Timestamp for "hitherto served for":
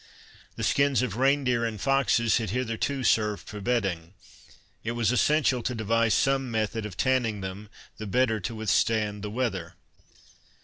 2.49-3.61